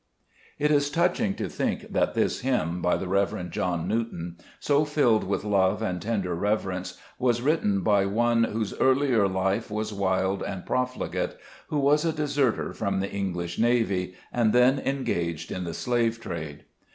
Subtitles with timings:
[0.57, 3.07] 21 Gbe JBest Gburcb D^mns* It is touching to think that this hymn (by the
[3.07, 3.51] Rev.
[3.51, 9.27] John Newton), so filled with love and tender reverence, was written by one whose earlier
[9.27, 11.35] life was wild and prof ligate,
[11.67, 16.63] who was a deserter from the English navy, and then engaged in the slave trade.